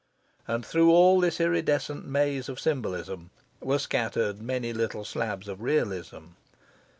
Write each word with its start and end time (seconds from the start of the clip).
And 0.47 0.65
through 0.65 0.89
all 0.89 1.19
this 1.19 1.39
iridescent 1.39 2.07
maze 2.07 2.49
of 2.49 2.59
symbolism 2.59 3.29
were 3.59 3.77
scattered 3.77 4.41
many 4.41 4.73
little 4.73 5.05
slabs 5.05 5.47
of 5.47 5.61
realism. 5.61 6.29